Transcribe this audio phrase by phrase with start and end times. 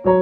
[0.00, 0.16] Uh,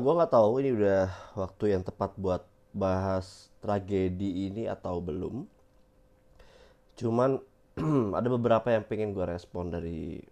[0.00, 5.44] gue nggak tahu ini udah waktu yang tepat buat bahas tragedi ini atau belum.
[6.96, 7.44] Cuman
[8.18, 10.24] ada beberapa yang pengen gue respon dari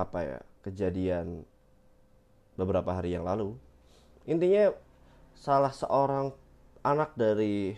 [0.00, 1.44] apa ya kejadian
[2.56, 3.52] beberapa hari yang lalu.
[4.24, 4.72] Intinya
[5.36, 6.32] salah seorang
[6.80, 7.76] anak dari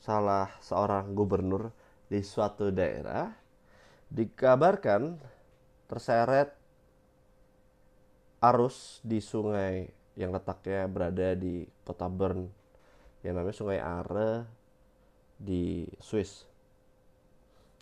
[0.00, 1.68] salah seorang gubernur
[2.08, 3.28] di suatu daerah
[4.08, 5.20] dikabarkan
[5.90, 6.54] terseret
[8.38, 12.46] arus di sungai yang letaknya berada di kota Bern
[13.26, 14.48] yang namanya Sungai Are
[15.36, 16.46] di Swiss.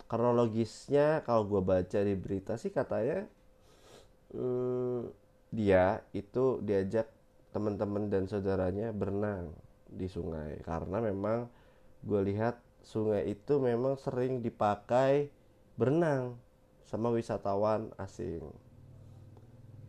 [0.09, 3.29] Kronologisnya kalau gue baca di berita sih katanya
[4.33, 5.05] hmm,
[5.53, 7.07] dia itu diajak
[7.53, 9.53] teman-teman dan saudaranya berenang
[9.89, 11.49] di sungai karena memang
[12.05, 15.29] gue lihat sungai itu memang sering dipakai
[15.77, 16.37] berenang
[16.89, 18.41] sama wisatawan asing.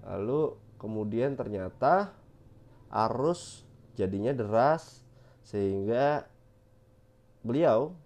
[0.05, 2.13] Lalu kemudian ternyata
[2.93, 3.65] arus
[3.97, 5.01] jadinya deras
[5.41, 6.29] sehingga
[7.41, 7.97] beliau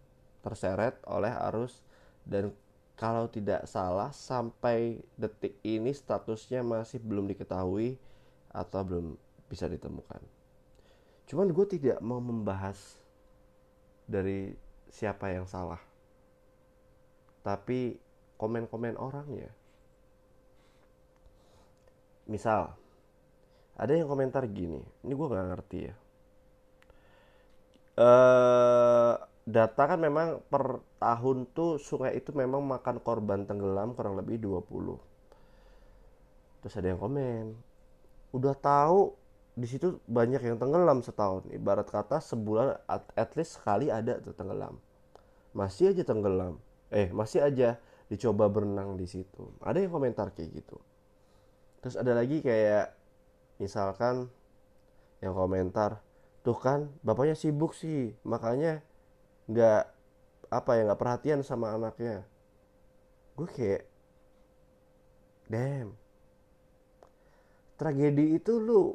[0.47, 1.83] terseret oleh arus
[2.23, 2.55] dan
[2.95, 7.99] kalau tidak salah sampai detik ini statusnya masih belum diketahui
[8.55, 9.07] atau belum
[9.51, 10.23] bisa ditemukan.
[11.27, 12.79] Cuman gue tidak mau membahas
[14.07, 14.55] dari
[14.87, 15.83] siapa yang salah.
[17.43, 17.99] Tapi
[18.41, 19.51] komen-komen orangnya.
[22.25, 22.73] Misal,
[23.77, 25.95] ada yang komentar gini, ini gue gak ngerti ya.
[27.95, 29.15] Uh,
[29.47, 34.99] data kan memang per tahun tuh sungai itu memang makan korban tenggelam kurang lebih 20.
[36.65, 37.55] Terus ada yang komen,
[38.33, 39.13] udah tahu
[39.55, 41.47] di situ banyak yang tenggelam setahun.
[41.55, 44.81] Ibarat kata sebulan at, at least sekali ada tuh tenggelam.
[45.55, 46.59] Masih aja tenggelam.
[46.91, 49.55] Eh, masih aja dicoba berenang di situ.
[49.65, 50.77] Ada yang komentar kayak gitu.
[51.81, 52.93] Terus ada lagi kayak
[53.61, 54.29] misalkan
[55.21, 56.05] yang komentar,
[56.45, 58.85] tuh kan bapaknya sibuk sih, makanya
[59.49, 59.95] nggak
[60.49, 62.25] apa ya nggak perhatian sama anaknya
[63.35, 63.83] gue kayak
[65.51, 65.99] damn
[67.75, 68.95] tragedi itu lu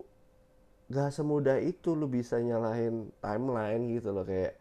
[0.90, 4.56] gak semudah itu lu bisa nyalahin timeline gitu loh kayak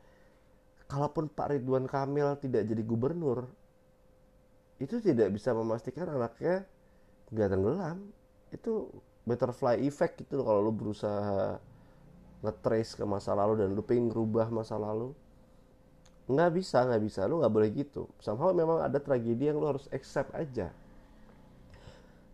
[0.91, 3.47] kalaupun Pak Ridwan Kamil tidak jadi gubernur
[4.79, 6.63] itu tidak bisa memastikan anaknya
[7.35, 7.99] gak tenggelam.
[8.55, 8.91] Itu
[9.27, 11.61] butterfly effect gitu loh kalau lu berusaha
[12.41, 15.13] ngetrace ke masa lalu dan lu pengen ngerubah masa lalu.
[16.31, 17.21] Nggak bisa nggak bisa.
[17.27, 18.07] Lu nggak boleh gitu.
[18.23, 20.71] Somehow memang ada tragedi yang lu harus accept aja.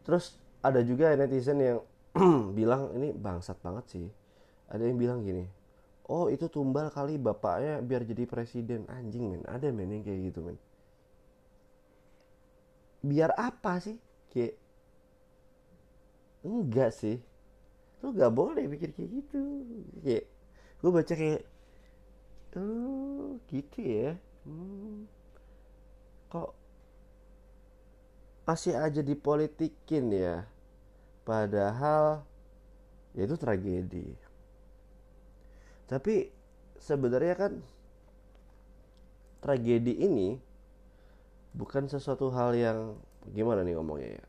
[0.04, 1.78] Terus ada juga netizen yang
[2.58, 4.06] bilang ini bangsat banget sih.
[4.68, 5.64] Ada yang bilang gini
[6.04, 8.84] oh itu tumbal kali bapaknya biar jadi presiden.
[8.92, 9.42] Anjing men.
[9.48, 10.58] Ada men yang kayak gitu men
[13.04, 14.00] biar apa sih
[14.32, 14.56] kayak
[16.40, 17.20] enggak sih
[18.00, 19.40] lu nggak boleh pikir kayak gitu
[20.00, 20.24] kayak
[20.80, 21.42] gue baca kayak
[22.54, 24.14] Oh gitu ya.
[24.46, 25.10] Hmm.
[26.30, 26.50] Kok
[28.46, 30.46] masih aja dipolitikin ya.
[31.26, 32.22] Padahal
[33.10, 34.14] ya itu tragedi.
[35.90, 36.30] Tapi
[36.78, 37.52] sebenarnya kan
[39.42, 40.38] tragedi ini
[41.54, 42.98] bukan sesuatu hal yang
[43.30, 44.24] gimana nih ngomongnya ya.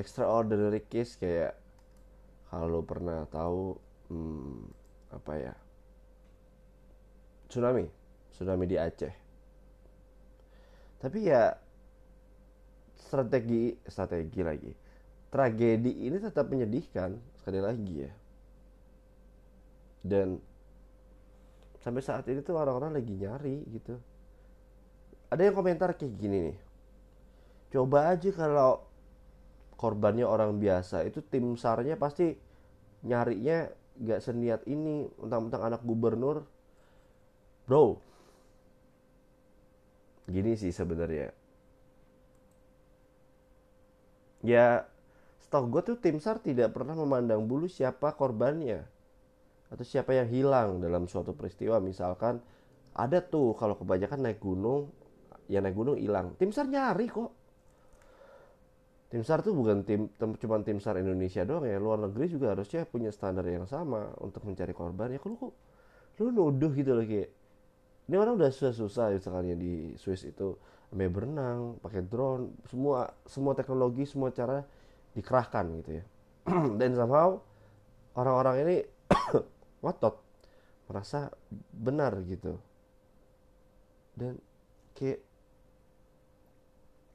[0.00, 1.56] Extraordinary case kayak
[2.48, 3.76] kalau pernah tahu
[4.08, 4.64] hmm,
[5.12, 5.54] apa ya?
[7.52, 7.86] Tsunami.
[8.32, 9.14] Tsunami di Aceh.
[10.96, 11.52] Tapi ya
[12.96, 14.72] strategi strategi lagi.
[15.28, 18.12] Tragedi ini tetap menyedihkan sekali lagi ya.
[20.06, 20.40] Dan
[21.82, 24.15] sampai saat ini tuh orang-orang lagi nyari gitu
[25.36, 26.56] ada yang komentar kayak gini nih.
[27.76, 28.80] Coba aja kalau
[29.76, 32.32] korbannya orang biasa itu tim sarnya pasti
[33.04, 33.68] nyarinya
[34.00, 36.48] gak seniat ini tentang-tentang anak gubernur.
[37.68, 38.00] Bro
[40.26, 41.30] gini sih sebenarnya.
[44.42, 44.86] Ya
[45.42, 48.82] stok gue tuh tim sar tidak pernah memandang bulu siapa korbannya
[49.70, 51.78] atau siapa yang hilang dalam suatu peristiwa.
[51.78, 52.42] Misalkan
[52.94, 54.90] ada tuh kalau kebanyakan naik gunung
[55.46, 56.34] yang naik gunung hilang.
[56.38, 57.30] Tim sar nyari kok.
[59.06, 61.78] Tim sar tuh bukan tim cuma tim sar Indonesia doang ya.
[61.78, 65.14] Luar negeri juga harusnya punya standar yang sama untuk mencari korban.
[65.14, 65.54] Ya kalau kok
[66.16, 67.28] lu nuduh gitu loh kayak
[68.06, 70.58] ini orang udah susah-susah misalnya di Swiss itu.
[70.86, 74.62] Sampai berenang pakai drone semua semua teknologi semua cara
[75.14, 76.04] dikerahkan gitu ya.
[76.78, 77.38] Dan somehow
[78.14, 78.76] orang-orang ini
[79.82, 80.14] ngotot
[80.86, 81.30] merasa
[81.74, 82.58] benar gitu.
[84.14, 84.38] Dan
[84.94, 85.20] kayak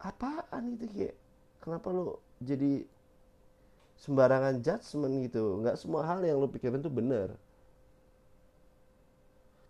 [0.01, 1.15] apaan itu kayak
[1.61, 2.85] kenapa lo jadi
[4.01, 5.61] sembarangan judgement gitu?
[5.61, 7.37] Nggak semua hal yang lo pikirin tuh bener.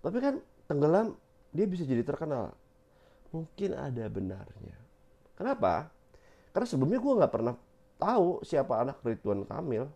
[0.02, 0.36] Tapi kan
[0.72, 1.14] tenggelam
[1.52, 2.56] dia bisa jadi terkenal.
[3.36, 4.78] Mungkin ada benarnya.
[5.36, 5.92] Kenapa?
[6.56, 7.56] Karena sebelumnya gue nggak pernah
[8.00, 9.88] tahu siapa anak Ridwan Kamil.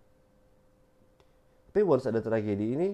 [1.72, 2.90] Tapi once ada tragedi ini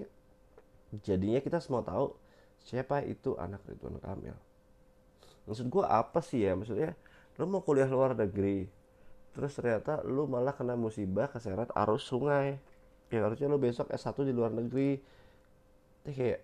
[1.06, 2.14] jadinya kita semua tahu
[2.62, 4.38] siapa itu anak Ridwan Kamil.
[5.50, 6.54] Maksud gue apa sih ya?
[6.54, 6.94] Maksudnya
[7.42, 8.70] lo mau kuliah luar negeri
[9.32, 12.60] terus ternyata lu malah kena musibah keseret arus sungai.
[13.12, 15.00] Ya harusnya lu besok S1 di luar negeri.
[16.04, 16.40] Tapi kayak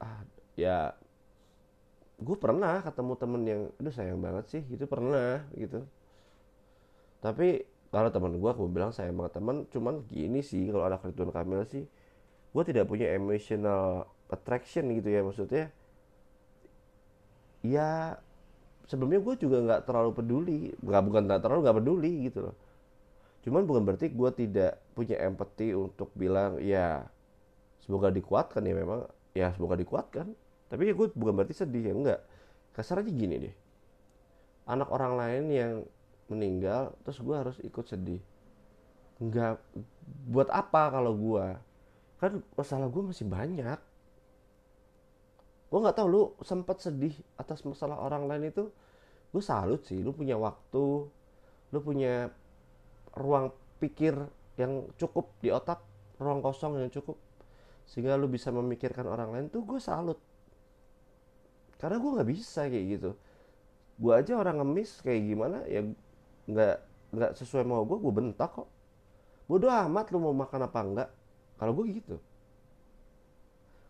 [0.00, 0.20] ah
[0.56, 0.92] ya
[2.16, 5.84] gue pernah ketemu temen yang aduh sayang banget sih gitu pernah gitu.
[7.20, 11.32] Tapi kalau teman gue aku bilang sayang banget teman cuman gini sih kalau anak Ridwan
[11.32, 11.84] Kamil sih
[12.52, 15.68] gue tidak punya emotional attraction gitu ya maksudnya.
[17.64, 18.20] Ya
[18.86, 20.60] sebelumnya gue juga nggak terlalu peduli.
[20.80, 22.56] Nggak bukan nggak terlalu nggak peduli gitu loh.
[23.42, 27.06] Cuman bukan berarti gue tidak punya empati untuk bilang ya
[27.82, 29.06] semoga dikuatkan ya memang.
[29.36, 30.32] Ya semoga dikuatkan.
[30.66, 32.20] Tapi ya gue bukan berarti sedih ya enggak
[32.74, 33.54] kasar aja gini deh.
[34.66, 35.72] Anak orang lain yang
[36.26, 38.18] meninggal terus gue harus ikut sedih.
[39.22, 39.62] Nggak
[40.26, 41.46] buat apa kalau gue
[42.16, 43.78] kan masalah gue masih banyak
[45.76, 48.72] gue nggak tahu lu sempat sedih atas masalah orang lain itu?
[49.28, 51.04] Gue salut sih lu punya waktu
[51.68, 52.32] lu punya
[53.12, 54.16] ruang pikir
[54.56, 55.84] yang cukup di otak
[56.16, 57.20] ruang kosong yang cukup
[57.84, 60.16] sehingga lu bisa memikirkan orang lain tuh gue salut.
[61.76, 63.10] Karena gue nggak bisa kayak gitu.
[64.00, 65.84] Gue aja orang ngemis kayak gimana ya
[66.48, 66.76] nggak
[67.12, 68.68] nggak sesuai mau gue gue bentak kok.
[69.44, 71.08] Bodoh amat lu mau makan apa enggak.
[71.60, 72.16] Kalau gue gitu.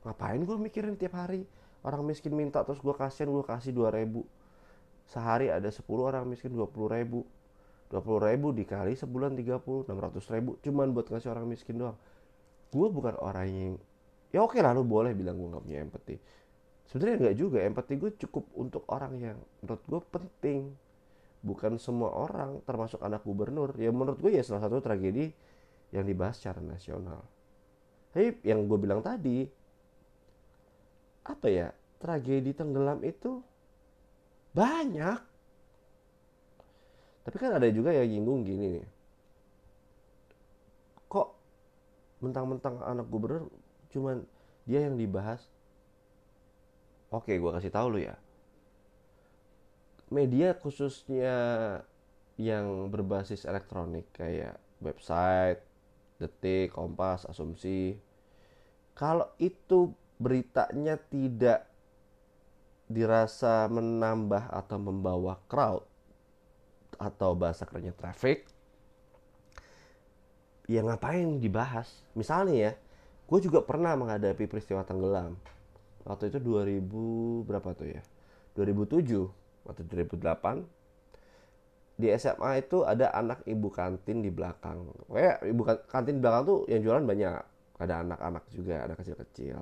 [0.02, 1.46] Ngapain gue mikirin tiap hari
[1.86, 4.26] orang miskin minta terus gue kasihan gue kasih 2 ribu.
[5.06, 7.22] Sehari ada 10 orang miskin 20 ribu.
[7.94, 10.58] 20 ribu dikali sebulan 30 600 ribu.
[10.66, 11.94] Cuman buat ngasih orang miskin doang.
[12.74, 13.74] Gue bukan orang yang
[14.34, 16.16] ya oke lah lu boleh bilang gue gak punya empati.
[16.90, 20.74] Sebenarnya nggak juga empati gue cukup untuk orang yang menurut gue penting.
[21.46, 25.30] Bukan semua orang termasuk anak gubernur ya menurut gue ya salah satu tragedi
[25.94, 27.22] yang dibahas secara nasional.
[28.10, 29.46] Tapi yang gue bilang tadi
[31.26, 31.68] apa ya
[31.98, 33.42] tragedi tenggelam itu
[34.54, 35.18] banyak.
[37.26, 38.86] Tapi kan ada juga yang nyinggung gini nih.
[41.10, 41.28] Kok
[42.22, 43.50] mentang-mentang anak gubernur
[43.90, 44.22] cuman
[44.62, 45.42] dia yang dibahas?
[47.10, 48.14] Oke gue kasih tahu lu ya.
[50.06, 51.34] Media khususnya
[52.38, 55.58] yang berbasis elektronik kayak website,
[56.22, 57.98] detik, kompas, asumsi.
[58.94, 61.68] Kalau itu beritanya tidak
[62.86, 65.82] dirasa menambah atau membawa crowd
[66.96, 68.48] atau bahasa kerennya traffic
[70.70, 72.02] ya ngapain dibahas?
[72.14, 72.72] Misalnya ya
[73.26, 75.36] gue juga pernah menghadapi peristiwa tenggelam.
[76.06, 78.02] Waktu itu 2000 berapa tuh ya?
[78.54, 80.62] 2007 atau 2008
[81.96, 84.86] di SMA itu ada anak ibu kantin di belakang.
[85.10, 87.42] Kayak ibu kantin di belakang tuh yang jualan banyak.
[87.76, 89.58] Ada anak-anak juga ada kecil-kecil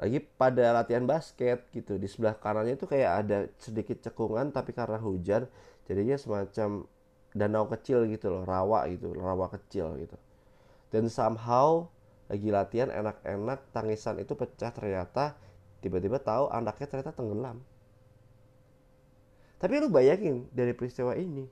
[0.00, 2.00] lagi pada latihan basket gitu.
[2.00, 5.44] Di sebelah kanannya itu kayak ada sedikit cekungan tapi karena hujan
[5.84, 6.88] jadinya semacam
[7.36, 10.16] danau kecil gitu loh rawa gitu rawa kecil gitu.
[10.88, 11.86] Dan somehow
[12.32, 15.36] lagi latihan enak-enak tangisan itu pecah ternyata
[15.84, 17.60] tiba-tiba tahu anaknya ternyata tenggelam.
[19.60, 21.44] Tapi lu bayangin dari peristiwa ini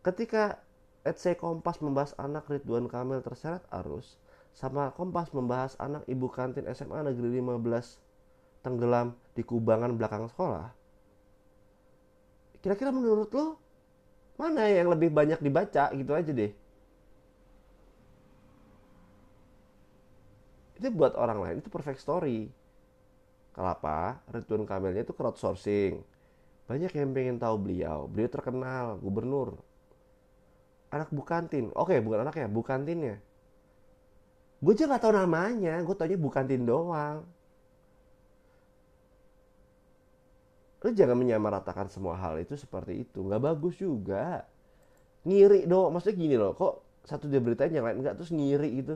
[0.00, 0.64] ketika
[1.02, 4.16] Let's Kompas membahas anak Ridwan Kamil terseret arus
[4.52, 10.70] sama Kompas membahas anak ibu kantin SMA Negeri 15 tenggelam di kubangan belakang sekolah.
[12.62, 13.58] Kira-kira menurut lo
[14.38, 16.52] mana yang lebih banyak dibaca gitu aja deh.
[20.78, 22.52] Itu buat orang lain itu perfect story.
[23.52, 24.22] Kenapa?
[24.30, 26.00] Ridwan Kamilnya itu crowdsourcing.
[26.64, 28.08] Banyak yang pengen tahu beliau.
[28.08, 29.60] Beliau terkenal, gubernur.
[30.88, 31.68] Anak bukantin.
[31.76, 33.20] Oke, bukan anak ya, bukantinnya
[34.62, 37.26] gue aja gak tau namanya gue taunya bukan tin doang.
[40.82, 44.42] Lu jangan menyamaratakan semua hal itu seperti itu nggak bagus juga.
[45.22, 48.94] Ngiri dong maksudnya gini loh kok satu dia beritanya yang lain enggak terus ngiri gitu.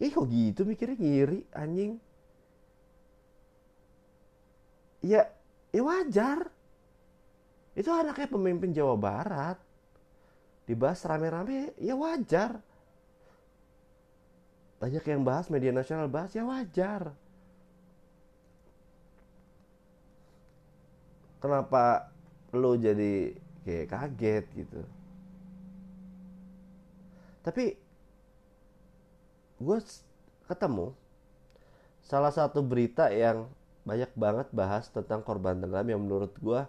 [0.00, 1.96] Ya kok gitu mikirnya ngiri anjing?
[5.04, 5.28] Ya
[5.72, 6.48] ya wajar.
[7.76, 9.58] Itu anaknya pemimpin Jawa Barat.
[10.68, 12.60] Dibahas rame-rame ya wajar
[14.84, 17.16] banyak yang bahas media nasional bahas ya wajar.
[21.40, 22.12] Kenapa
[22.52, 23.32] lo jadi
[23.64, 24.84] kayak kaget gitu?
[27.40, 27.80] Tapi
[29.56, 29.78] gue
[30.44, 30.92] ketemu
[32.04, 33.48] salah satu berita yang
[33.88, 36.60] banyak banget bahas tentang korban tenggelam yang menurut gue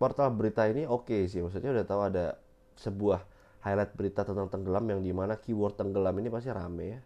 [0.00, 1.44] portal berita ini oke okay sih.
[1.44, 2.40] Maksudnya udah tahu ada
[2.80, 3.29] sebuah
[3.60, 7.00] highlight berita tentang tenggelam yang di mana keyword tenggelam ini pasti rame ya.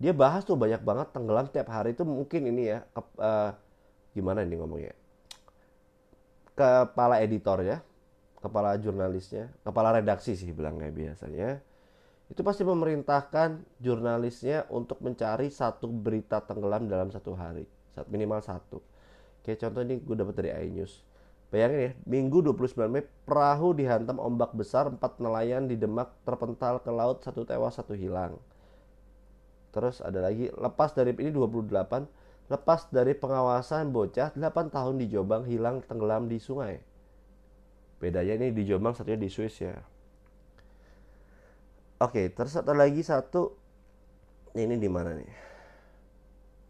[0.00, 3.52] Dia bahas tuh banyak banget tenggelam tiap hari itu mungkin ini ya ke, uh,
[4.16, 4.96] gimana ini ngomongnya?
[6.56, 7.78] Kepala editor ya
[8.40, 11.60] kepala jurnalisnya kepala redaksi sih bilangnya biasanya
[12.32, 17.66] itu pasti memerintahkan jurnalisnya untuk mencari satu berita tenggelam dalam satu hari
[18.06, 18.78] minimal satu.
[19.42, 21.02] Kayak contoh ini gue dapat dari iNews
[21.50, 26.90] bayangin ya minggu 29 Mei perahu dihantam ombak besar empat nelayan di Demak terpental ke
[26.94, 28.38] laut satu tewas satu hilang
[29.74, 35.46] terus ada lagi lepas dari ini 28 lepas dari pengawasan bocah 8 tahun di Jombang
[35.46, 36.78] hilang tenggelam di sungai
[37.98, 39.74] bedanya ini di Jombang satunya di Swiss ya
[42.00, 43.52] Oke, terus ada lagi satu.
[44.56, 45.32] Ini di mana nih?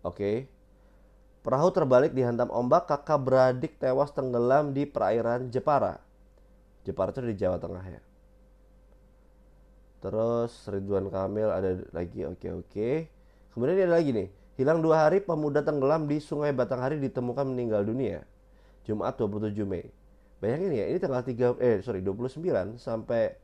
[0.02, 0.50] Oke.
[1.40, 5.96] Perahu terbalik dihantam ombak, kakak beradik tewas tenggelam di perairan Jepara.
[6.84, 8.00] Jepara itu di Jawa Tengah ya.
[10.00, 12.90] Terus Ridwan Kamil ada lagi, oke oke.
[13.52, 14.28] Kemudian ada lagi nih,
[14.60, 18.24] hilang dua hari pemuda tenggelam di Sungai Batanghari ditemukan meninggal dunia.
[18.84, 19.88] Jumat 27 Mei.
[20.40, 23.36] Bayangin ya, ini tanggal 3 eh sorry 29 sampai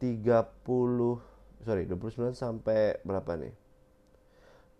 [0.00, 0.60] 30
[1.64, 3.52] sorry 29 sampai berapa nih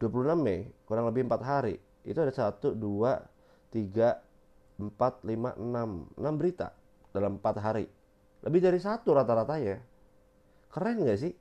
[0.00, 6.40] 26 Mei kurang lebih 4 hari itu ada 1 2 3 4 5 6 6
[6.40, 6.72] berita
[7.12, 7.86] dalam 4 hari.
[8.40, 9.76] Lebih dari satu rata-rata ya
[10.70, 11.34] keren gak sih?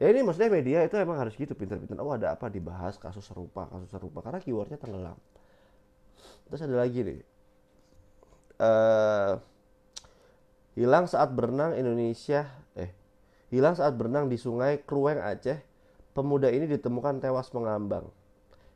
[0.00, 3.70] Ya ini maksudnya media itu emang harus gitu pinter-pinter oh ada apa dibahas kasus serupa
[3.70, 4.20] kasus serupa.
[4.20, 5.16] Karena keywordnya tenggelam.
[6.48, 7.20] Terus ada lagi nih.
[8.62, 9.34] Uh,
[10.72, 12.88] Hilang saat berenang Indonesia eh
[13.52, 15.60] hilang saat berenang di Sungai Krueng Aceh.
[16.16, 18.08] Pemuda ini ditemukan tewas mengambang.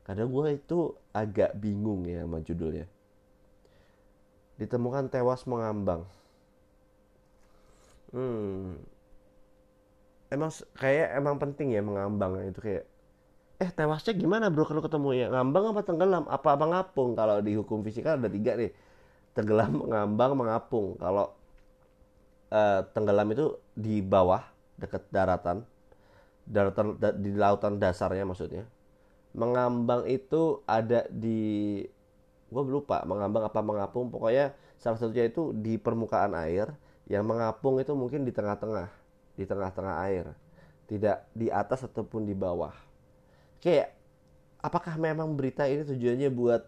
[0.06, 2.86] Karena gue itu agak bingung ya sama judulnya.
[4.54, 6.06] Ditemukan tewas mengambang.
[8.14, 8.78] Hmm.
[10.30, 12.86] Emang kayak emang penting ya mengambang itu kayak
[13.58, 14.62] eh tewasnya gimana bro?
[14.62, 16.24] Kalau ketemu ya ngambang apa tenggelam?
[16.30, 18.70] Apa apa ngapung kalau di hukum fisika ada tiga nih.
[19.34, 20.94] Tenggelam mengambang mengapung.
[21.02, 21.34] Kalau
[22.54, 24.46] uh, tenggelam itu di bawah
[24.78, 25.66] dekat daratan.
[26.46, 28.70] Daratan da, di lautan dasarnya maksudnya
[29.36, 31.84] mengambang itu ada di
[32.48, 34.08] gue lupa mengambang apa mengapung.
[34.08, 36.72] Pokoknya salah satunya itu di permukaan air
[37.06, 38.88] yang mengapung itu mungkin di tengah-tengah
[39.36, 40.32] di tengah-tengah air
[40.88, 42.72] tidak di atas ataupun di bawah.
[43.60, 43.92] Kayak
[44.64, 46.62] apakah memang berita ini tujuannya buat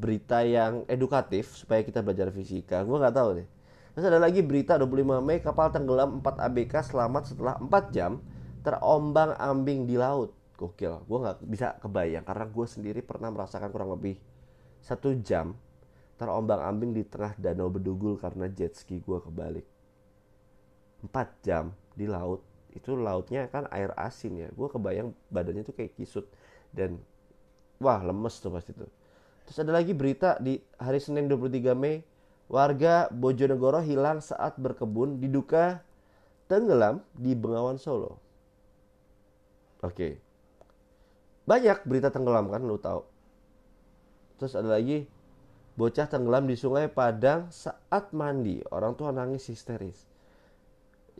[0.00, 2.80] berita yang edukatif supaya kita belajar fisika?
[2.82, 3.48] Gue nggak tahu deh.
[3.92, 8.22] Terus ada lagi berita 25 Mei kapal tenggelam 4 ABK selamat setelah 4 jam
[8.62, 10.39] terombang ambing di laut.
[10.60, 14.20] Gokil, gue nggak bisa kebayang karena gue sendiri pernah merasakan kurang lebih
[14.84, 15.56] satu jam
[16.20, 19.64] terombang ambing di tengah danau Bedugul karena jet ski gue kebalik.
[21.00, 21.08] 4
[21.40, 22.44] jam di laut
[22.76, 26.28] itu lautnya kan air asin ya gue kebayang badannya tuh kayak kisut
[26.70, 27.00] dan
[27.82, 28.86] wah lemes tuh pasti tuh
[29.48, 32.04] terus ada lagi berita di hari Senin 23 Mei
[32.50, 35.86] Warga Bojonegoro hilang saat berkebun diduga
[36.50, 38.18] tenggelam di Bengawan Solo.
[39.86, 40.18] Oke.
[41.48, 43.04] Banyak berita tenggelam kan lu tahu.
[44.40, 45.04] Terus ada lagi
[45.76, 48.64] bocah tenggelam di Sungai Padang saat mandi.
[48.72, 50.08] Orang tua nangis histeris.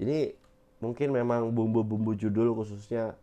[0.00, 0.32] Ini
[0.80, 3.14] mungkin memang bumbu-bumbu judul khususnya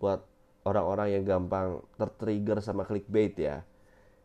[0.00, 0.24] buat
[0.64, 3.66] orang-orang yang gampang tertrigger sama clickbait ya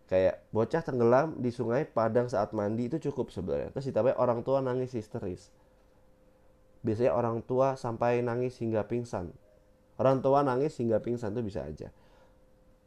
[0.08, 4.64] kayak bocah tenggelam di sungai Padang saat mandi itu cukup sebenarnya terus ditambah orang tua
[4.64, 5.52] nangis histeris
[6.80, 9.36] biasanya orang tua sampai nangis hingga pingsan
[10.00, 11.92] orang tua nangis hingga pingsan itu bisa aja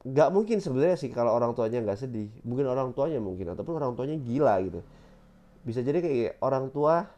[0.01, 2.29] nggak mungkin sebenarnya sih kalau orang tuanya nggak sedih.
[2.45, 4.81] Mungkin orang tuanya mungkin ataupun orang tuanya gila gitu.
[5.65, 7.09] Bisa jadi kayak orang tua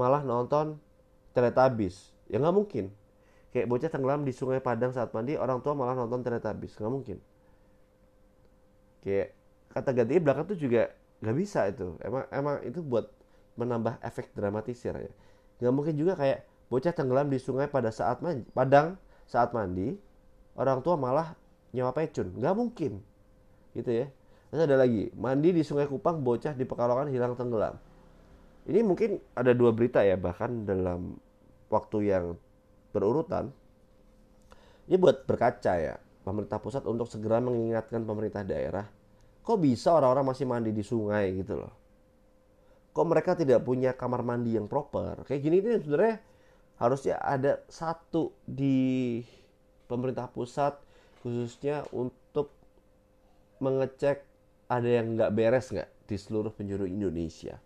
[0.00, 0.80] malah nonton
[1.36, 2.16] Teletubbies.
[2.32, 2.88] Ya nggak mungkin.
[3.52, 6.76] Kayak bocah tenggelam di sungai Padang saat mandi orang tua malah nonton Teletubbies.
[6.80, 7.18] Nggak mungkin.
[9.04, 9.36] Kayak
[9.76, 10.88] kata ganti belakang tuh juga
[11.20, 12.00] nggak bisa itu.
[12.00, 13.12] Emang emang itu buat
[13.60, 15.12] menambah efek dramatisir ya.
[15.60, 19.94] Nggak mungkin juga kayak bocah tenggelam di sungai pada saat mandi padang saat mandi
[20.58, 21.38] orang tua malah
[21.76, 22.32] nyawa pecun.
[22.40, 22.92] Nggak mungkin.
[23.76, 24.06] Gitu ya.
[24.48, 27.76] Terus ada lagi mandi di sungai Kupang bocah di Pekalongan hilang tenggelam.
[28.66, 31.20] Ini mungkin ada dua berita ya bahkan dalam
[31.68, 32.24] waktu yang
[32.96, 33.52] berurutan.
[34.88, 38.86] Ini buat berkaca ya pemerintah pusat untuk segera mengingatkan pemerintah daerah
[39.46, 41.70] kok bisa orang-orang masih mandi di sungai gitu loh?
[42.90, 45.22] Kok mereka tidak punya kamar mandi yang proper?
[45.22, 46.16] Kayak gini ini sebenarnya
[46.82, 49.22] harusnya ada satu di
[49.86, 50.74] pemerintah pusat
[51.26, 52.54] khususnya untuk
[53.58, 54.22] mengecek
[54.70, 57.58] ada yang nggak beres nggak di seluruh penjuru Indonesia.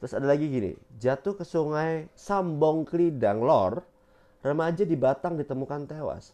[0.00, 3.84] Terus ada lagi gini, jatuh ke sungai Sambong Klidang Lor,
[4.40, 6.32] remaja di Batang ditemukan tewas.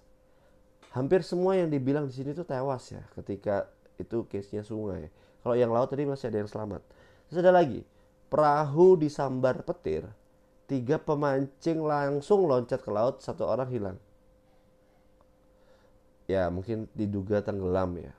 [0.94, 3.66] Hampir semua yang dibilang di sini tuh tewas ya ketika
[3.98, 5.10] itu case-nya sungai.
[5.42, 6.86] Kalau yang laut tadi masih ada yang selamat.
[7.26, 7.82] Terus ada lagi,
[8.30, 10.06] perahu disambar petir,
[10.70, 13.98] tiga pemancing langsung loncat ke laut, satu orang hilang.
[16.26, 18.12] Ya mungkin diduga tenggelam ya.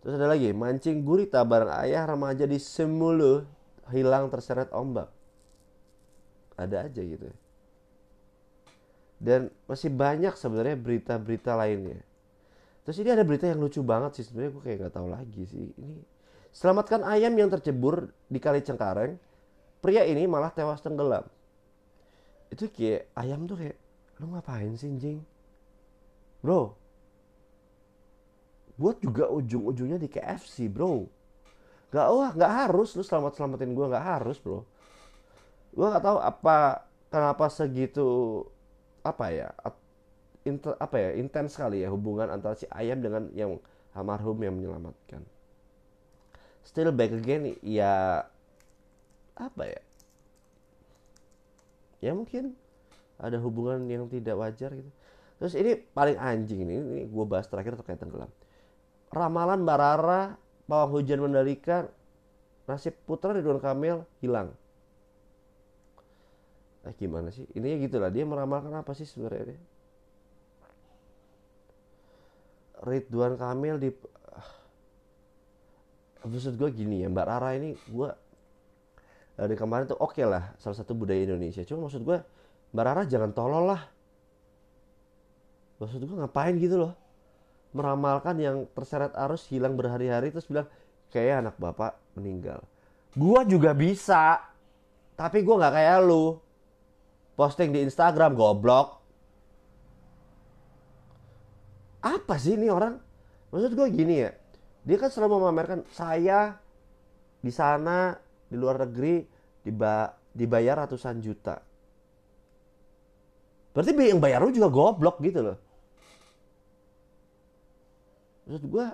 [0.00, 3.44] Terus ada lagi, mancing gurita bareng ayah remaja di Semulu
[3.90, 5.10] hilang terseret ombak.
[6.56, 7.28] Ada aja gitu.
[9.16, 12.00] Dan masih banyak sebenarnya berita-berita lainnya.
[12.86, 15.74] Terus ini ada berita yang lucu banget sih sebenarnya gue kayak nggak tahu lagi sih.
[15.74, 15.98] Ini
[16.54, 19.18] selamatkan ayam yang tercebur di kali Cengkareng.
[19.82, 21.26] Pria ini malah tewas tenggelam.
[22.46, 23.76] Itu kayak ayam tuh kayak
[24.22, 25.18] lu ngapain sih jing?
[26.46, 26.78] Bro,
[28.78, 31.10] buat juga ujung-ujungnya di KFC bro.
[31.90, 34.62] Gak wah nggak harus lu selamat selamatin gue nggak harus bro.
[35.74, 38.06] Gue nggak tahu apa kenapa segitu
[39.02, 39.50] apa ya
[40.46, 43.58] inter, apa ya intens sekali ya hubungan antara si ayam dengan yang
[43.90, 45.26] almarhum yang menyelamatkan.
[46.62, 48.22] Still back again ya
[49.34, 49.82] apa ya?
[51.98, 52.54] Ya mungkin
[53.18, 54.94] ada hubungan yang tidak wajar gitu
[55.36, 58.32] terus ini paling anjing ini, ini gue bahas terakhir terkait tenggelam
[59.12, 60.20] ramalan Mbak Rara
[60.66, 61.86] pawang hujan mendalikan
[62.66, 64.50] nasib putra Ridwan Kamil hilang.
[66.82, 67.46] Eh gimana sih?
[67.54, 69.54] Ini ya gitulah dia meramalkan apa sih sebenarnya?
[72.82, 73.90] Ridwan Kamil di
[76.26, 78.10] maksud gue gini ya Mbak Rara ini gue
[79.38, 82.18] dari kemarin tuh oke okay lah salah satu budaya Indonesia cuma maksud gue
[82.74, 83.86] Mbak Rara jangan tolol lah
[85.76, 86.92] maksud gue ngapain gitu loh
[87.76, 90.64] meramalkan yang terseret arus hilang berhari-hari terus bilang
[91.12, 92.64] kayak anak bapak meninggal.
[93.12, 94.40] Gua juga bisa,
[95.12, 96.40] tapi gua nggak kayak lu.
[97.36, 98.96] Posting di Instagram goblok.
[102.00, 102.96] Apa sih ini orang?
[103.52, 104.32] Maksud gue gini ya,
[104.88, 106.56] dia kan selalu memamerkan saya
[107.44, 108.16] di sana
[108.48, 109.20] di luar negeri
[110.32, 111.60] dibayar ratusan juta.
[113.76, 115.65] Berarti yang bayar lu juga goblok gitu loh
[118.46, 118.86] maksud gue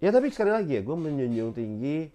[0.00, 2.08] ya tapi sekali lagi ya gue menjunjung tinggi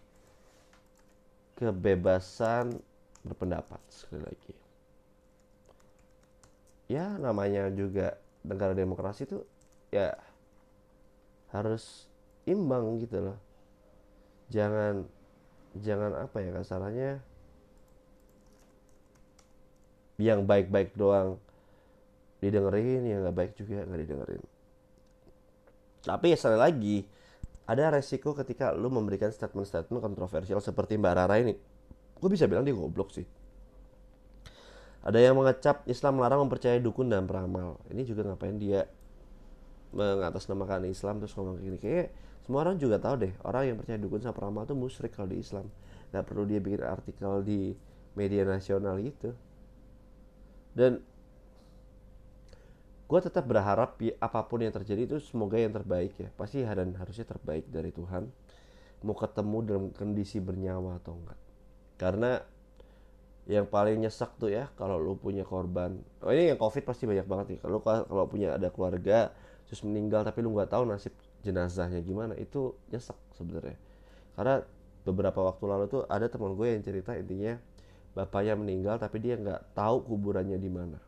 [1.57, 2.77] kebebasan
[3.25, 4.53] berpendapat sekali lagi.
[6.87, 9.43] Ya namanya juga negara demokrasi itu
[9.89, 10.15] ya
[11.51, 12.07] harus
[12.45, 13.37] imbang gitu loh.
[14.53, 15.03] Jangan
[15.81, 17.11] jangan apa ya kasarannya
[20.17, 21.37] yang baik-baik doang
[22.41, 24.43] didengerin yang nggak baik juga nggak didengerin
[26.07, 26.97] tapi sekali lagi,
[27.67, 31.51] ada resiko ketika lu memberikan statement-statement kontroversial seperti Mbak Rara ini.
[32.15, 33.27] Gue bisa bilang dia goblok sih.
[35.03, 37.75] Ada yang mengecap Islam melarang mempercayai dukun dan peramal.
[37.91, 38.87] Ini juga ngapain dia
[39.91, 41.77] mengatasnamakan Islam terus ngomong kayak gini.
[41.79, 42.07] Kayak
[42.47, 45.43] semua orang juga tahu deh, orang yang percaya dukun sama peramal itu musyrik kalau di
[45.43, 45.67] Islam.
[46.15, 47.75] Gak perlu dia bikin artikel di
[48.15, 49.35] media nasional gitu.
[50.71, 51.03] Dan
[53.07, 56.29] gue tetap berharap ya, apa pun yang terjadi itu semoga yang terbaik ya.
[56.35, 58.27] Pasti dan harusnya terbaik dari Tuhan.
[59.07, 61.39] Mau ketemu dalam kondisi bernyawa atau enggak.
[61.95, 62.43] Karena
[63.47, 66.03] yang paling nyesek tuh ya kalau lu punya korban.
[66.19, 67.59] Oh ini yang covid pasti banyak banget nih.
[67.63, 69.31] Kalau kalau punya ada keluarga
[69.63, 71.15] terus meninggal tapi lu nggak tahu nasib
[71.47, 73.79] jenazahnya gimana itu nyesek sebenarnya.
[74.35, 74.59] Karena
[75.07, 77.55] beberapa waktu lalu tuh ada teman gue yang cerita intinya
[78.11, 80.99] bapaknya meninggal tapi dia nggak tahu kuburannya di mana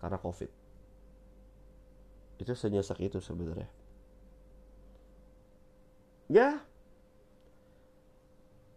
[0.00, 0.48] karena covid
[2.38, 3.68] itu senyesek itu sebenarnya.
[6.28, 6.60] Ya.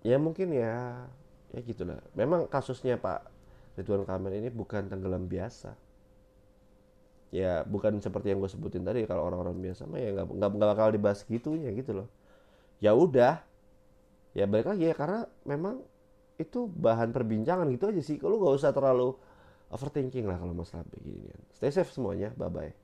[0.02, 1.06] Ya mungkin ya
[1.54, 2.02] ya gitulah.
[2.18, 3.20] Memang kasusnya Pak
[3.78, 5.78] Ridwan Kamil ini bukan tenggelam biasa.
[7.32, 10.88] Ya bukan seperti yang gue sebutin tadi kalau orang-orang biasa mah ya nggak nggak bakal
[10.92, 12.08] dibahas gitunya gitu loh.
[12.84, 13.44] Ya udah.
[14.36, 15.84] Ya balik lagi ya karena memang
[16.40, 18.18] itu bahan perbincangan gitu aja sih.
[18.20, 19.16] Kalau nggak usah terlalu
[19.72, 22.32] overthinking lah kalau masalah begini stay safe semuanya.
[22.36, 22.81] Bye bye